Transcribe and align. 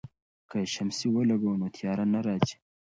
که 0.49 0.57
شمسی 0.73 1.07
ولګوو 1.11 1.59
نو 1.61 1.67
تیاره 1.75 2.05
نه 2.13 2.19
راځي. 2.27 2.55